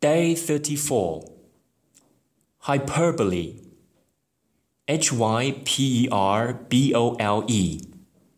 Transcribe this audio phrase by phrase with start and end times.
[0.00, 1.30] Day 34
[2.60, 3.62] Hyperbole
[4.86, 7.80] H Y P E R B O L E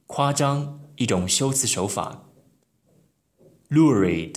[0.06, 2.28] 夸张，一种修辞手法。
[3.68, 4.36] Lurid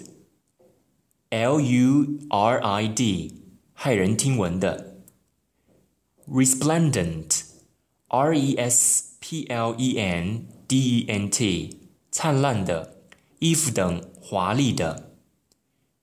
[1.30, 3.44] L U R I D
[3.78, 4.98] 骇人听闻的。
[6.28, 7.44] Resplendent
[8.08, 11.80] R E S P L E N D E N T
[12.10, 13.04] 灿烂的，
[13.38, 15.14] 衣服等华丽的。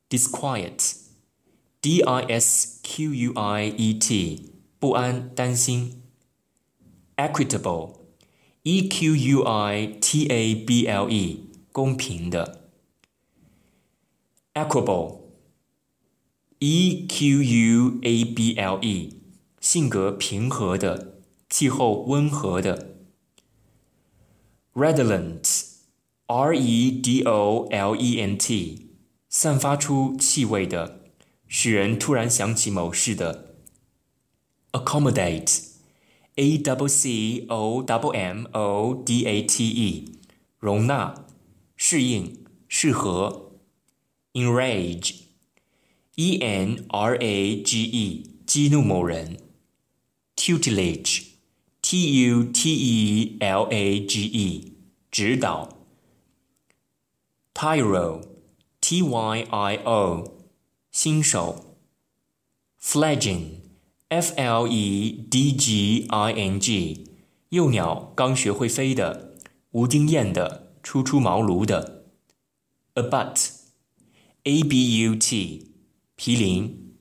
[0.08, 0.99] Disquiet
[1.81, 6.03] D I S Q U I E T，不安、担心。
[7.15, 12.69] Equitable，E Q U I T A B L E，公平的。
[14.53, 15.07] Equable，E
[17.09, 19.17] Q U A B L E，
[19.59, 22.97] 性格平和的，气候温和的。
[24.75, 28.91] Redolent，R E D O L E N T，
[29.29, 31.00] 散发出气味的。
[31.53, 33.57] 使人突然想起某事的。
[34.71, 40.17] accommodate，a w c o double m o d a t e，
[40.59, 41.25] 容纳、
[41.75, 43.51] 适应、适合。
[44.31, 49.37] enrage，e n r a g e，激怒某人。
[50.37, 54.71] tutelage，t u t e l a g e，
[55.11, 55.67] 指导。
[57.53, 60.40] tyro，t y i o。
[60.91, 61.77] 新手
[62.81, 67.07] ，fledging，f l e d g i n g，
[67.47, 69.37] 幼鸟刚学会飞的，
[69.71, 72.07] 无经验的，初出茅庐的。
[72.95, 75.71] abut，a b u t，
[76.17, 76.97] 毗邻。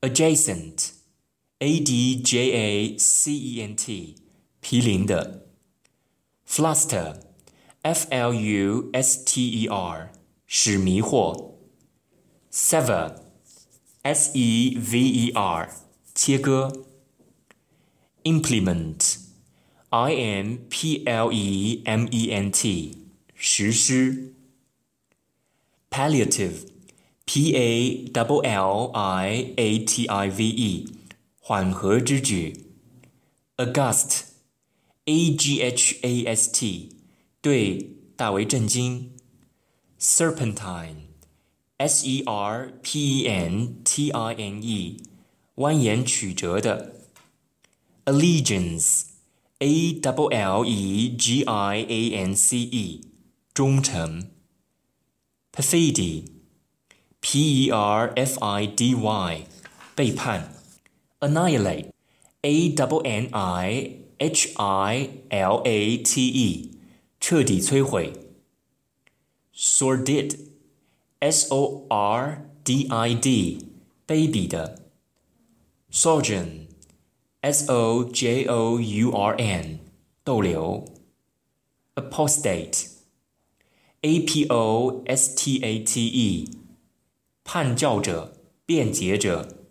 [0.00, 4.16] adjacent，a d j a c e n t，
[4.62, 5.48] 毗邻的。
[6.48, 10.10] fluster，f l u s t e r，
[10.46, 11.53] 使迷惑。
[12.53, 13.15] Sever,
[14.03, 15.69] S E V E R，
[16.15, 16.85] 切割。
[18.23, 19.17] Implement,
[19.89, 22.97] I M P L E M E N T，
[23.33, 24.33] 实施。
[25.89, 26.67] Palliative,
[27.25, 30.93] P A L L I A T I V E，
[31.39, 32.65] 缓和之举。
[33.57, 34.23] August,
[35.05, 36.97] A G H A S T，
[37.41, 39.11] 对，大为震惊。
[39.99, 41.07] Serpentine。
[41.83, 45.01] S E R P E N T I N E，
[45.55, 46.93] 蜿蜒曲折的。
[48.03, 53.01] Allegiance，A W L E G I A N C E，
[53.53, 54.29] 忠诚。
[55.53, 59.47] Perfidy，P E R F I D Y，
[59.95, 60.53] 背叛。
[61.19, 66.71] Annihilate，A W N I H I L A T E，
[67.21, 68.13] 彻底摧毁。
[69.55, 70.49] Sordid。
[71.23, 73.67] S O R D I D，
[74.07, 74.79] 卑鄙的。
[75.91, 79.79] Sojourn，S O J O U R N，
[80.23, 80.85] 逗留。
[81.95, 86.47] Apostate，A P O S T A T E，
[87.43, 89.65] 叛教者、辩解者。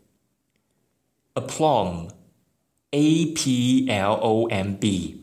[1.34, 5.22] Aplomb，A P L O M B，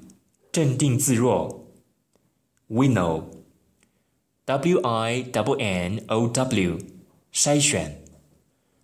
[0.51, 1.67] 镇定自若。
[2.69, 3.25] Winnow。
[4.50, 6.78] W I W N O W，
[7.32, 7.99] 筛选。